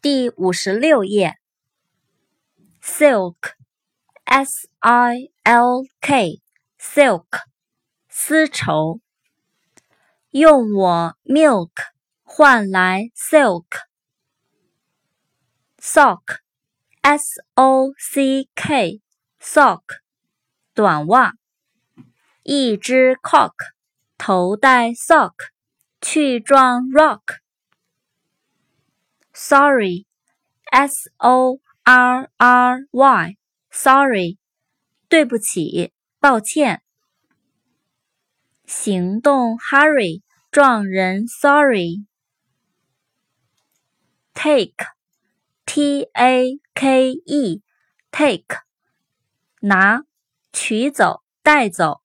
[0.00, 1.38] 第五十六页。
[2.80, 7.26] silk，s i l k，silk，
[8.08, 9.00] 丝绸。
[10.30, 11.72] 用我 milk
[12.22, 13.66] 换来 silk。
[15.80, 19.82] sock，s o c k，sock，
[20.74, 21.32] 短袜。
[22.44, 23.54] 一只 cock
[24.16, 25.34] 头戴 sock，
[26.00, 27.38] 去撞 rock。
[29.40, 34.36] Sorry，S O R R Y，Sorry，
[35.08, 36.82] 对不起，抱歉。
[38.66, 42.04] 行动 Hurry，撞人 Sorry。
[44.34, 48.62] Take，T A K E，Take，
[49.60, 50.02] 拿，
[50.52, 52.02] 取走，带走。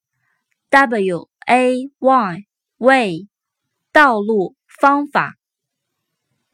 [0.69, 2.45] w a y,
[2.77, 3.27] way，
[3.91, 5.35] 道路方法。